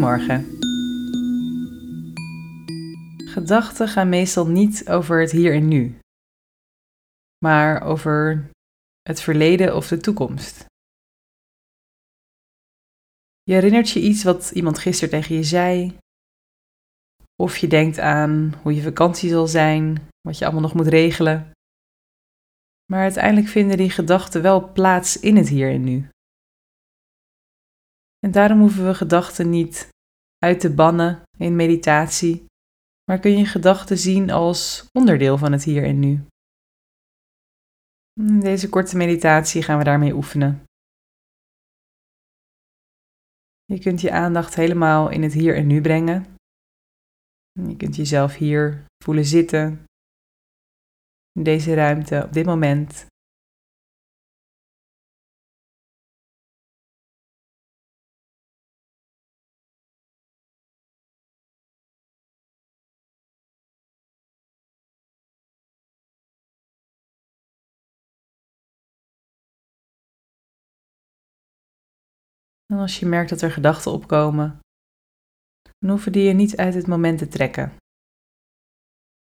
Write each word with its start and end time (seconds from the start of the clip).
Goedemorgen. 0.00 0.58
Gedachten 3.28 3.88
gaan 3.88 4.08
meestal 4.08 4.46
niet 4.46 4.88
over 4.88 5.20
het 5.20 5.30
hier 5.30 5.54
en 5.54 5.68
nu, 5.68 5.98
maar 7.44 7.82
over 7.82 8.50
het 9.02 9.20
verleden 9.20 9.76
of 9.76 9.88
de 9.88 9.98
toekomst. 9.98 10.64
Je 13.42 13.52
herinnert 13.52 13.90
je 13.90 14.00
iets 14.00 14.22
wat 14.22 14.50
iemand 14.50 14.78
gisteren 14.78 15.10
tegen 15.20 15.34
je 15.34 15.44
zei, 15.44 15.96
of 17.42 17.56
je 17.56 17.66
denkt 17.66 17.98
aan 17.98 18.54
hoe 18.62 18.74
je 18.74 18.82
vakantie 18.82 19.30
zal 19.30 19.46
zijn, 19.46 20.08
wat 20.20 20.38
je 20.38 20.44
allemaal 20.44 20.62
nog 20.62 20.74
moet 20.74 20.86
regelen. 20.86 21.50
Maar 22.92 23.02
uiteindelijk 23.02 23.48
vinden 23.48 23.76
die 23.76 23.90
gedachten 23.90 24.42
wel 24.42 24.72
plaats 24.72 25.20
in 25.20 25.36
het 25.36 25.48
hier 25.48 25.70
en 25.70 25.84
nu. 25.84 26.08
En 28.20 28.30
daarom 28.30 28.58
hoeven 28.60 28.86
we 28.86 28.94
gedachten 28.94 29.50
niet 29.50 29.88
uit 30.38 30.60
te 30.60 30.74
bannen 30.74 31.22
in 31.38 31.56
meditatie, 31.56 32.46
maar 33.04 33.18
kun 33.18 33.38
je 33.38 33.44
gedachten 33.44 33.98
zien 33.98 34.30
als 34.30 34.86
onderdeel 34.92 35.38
van 35.38 35.52
het 35.52 35.64
hier 35.64 35.84
en 35.84 35.98
nu. 35.98 36.24
In 38.20 38.40
deze 38.40 38.68
korte 38.68 38.96
meditatie 38.96 39.62
gaan 39.62 39.78
we 39.78 39.84
daarmee 39.84 40.14
oefenen. 40.14 40.62
Je 43.64 43.78
kunt 43.78 44.00
je 44.00 44.12
aandacht 44.12 44.54
helemaal 44.54 45.10
in 45.10 45.22
het 45.22 45.32
hier 45.32 45.56
en 45.56 45.66
nu 45.66 45.80
brengen. 45.80 46.34
Je 47.52 47.76
kunt 47.76 47.96
jezelf 47.96 48.34
hier 48.34 48.84
voelen 49.04 49.24
zitten, 49.24 49.84
in 51.32 51.42
deze 51.42 51.74
ruimte, 51.74 52.22
op 52.24 52.32
dit 52.32 52.46
moment. 52.46 53.06
En 72.70 72.78
als 72.78 72.98
je 72.98 73.06
merkt 73.06 73.30
dat 73.30 73.42
er 73.42 73.50
gedachten 73.50 73.92
opkomen, 73.92 74.58
dan 75.78 75.90
hoeven 75.90 76.12
die 76.12 76.22
je 76.22 76.32
niet 76.32 76.56
uit 76.56 76.74
het 76.74 76.86
moment 76.86 77.18
te 77.18 77.28
trekken. 77.28 77.72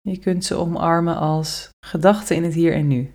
Je 0.00 0.18
kunt 0.18 0.44
ze 0.44 0.54
omarmen 0.54 1.16
als 1.16 1.68
gedachten 1.86 2.36
in 2.36 2.44
het 2.44 2.54
hier 2.54 2.72
en 2.72 2.86
nu. 2.86 3.12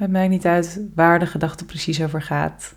Het 0.00 0.10
maakt 0.10 0.30
niet 0.30 0.46
uit 0.46 0.88
waar 0.94 1.18
de 1.18 1.26
gedachte 1.26 1.64
precies 1.64 2.02
over 2.02 2.22
gaat. 2.22 2.74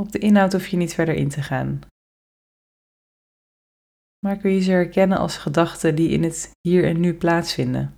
Op 0.00 0.12
de 0.12 0.18
inhoud 0.18 0.52
hoef 0.52 0.66
je 0.66 0.76
niet 0.76 0.94
verder 0.94 1.14
in 1.14 1.28
te 1.28 1.42
gaan. 1.42 1.80
Maar 4.18 4.36
kun 4.36 4.50
je 4.50 4.60
ze 4.60 4.70
herkennen 4.70 5.18
als 5.18 5.36
gedachten 5.36 5.94
die 5.94 6.08
in 6.08 6.22
het 6.22 6.50
hier 6.60 6.84
en 6.84 7.00
nu 7.00 7.14
plaatsvinden. 7.14 7.94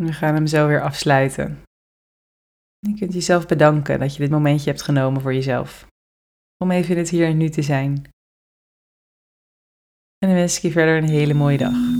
We 0.00 0.12
gaan 0.12 0.34
hem 0.34 0.46
zo 0.46 0.66
weer 0.66 0.82
afsluiten. 0.82 1.62
Je 2.78 2.94
kunt 2.94 3.12
jezelf 3.12 3.46
bedanken 3.46 3.98
dat 3.98 4.14
je 4.14 4.20
dit 4.20 4.30
momentje 4.30 4.70
hebt 4.70 4.82
genomen 4.82 5.20
voor 5.20 5.34
jezelf. 5.34 5.86
Om 6.64 6.70
even 6.70 6.90
in 6.90 6.98
het 6.98 7.08
hier 7.08 7.26
en 7.26 7.36
nu 7.36 7.48
te 7.48 7.62
zijn. 7.62 7.94
En 10.18 10.28
dan 10.28 10.34
wens 10.34 10.56
ik 10.56 10.62
je 10.62 10.70
verder 10.70 10.96
een 10.96 11.08
hele 11.08 11.34
mooie 11.34 11.58
dag. 11.58 11.99